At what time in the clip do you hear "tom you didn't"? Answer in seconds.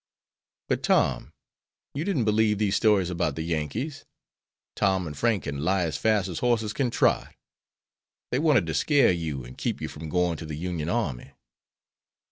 0.81-2.25